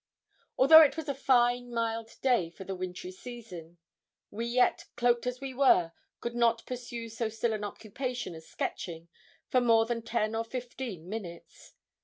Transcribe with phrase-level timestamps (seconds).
[0.57, 3.77] Although it was a fine mild day for the wintry season,
[4.31, 9.09] we yet, cloaked as we were, could not pursue so still an occupation as sketching
[9.51, 11.75] for more than ten or fifteen minutes.